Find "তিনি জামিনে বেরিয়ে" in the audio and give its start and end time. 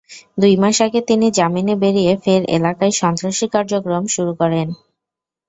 1.09-2.13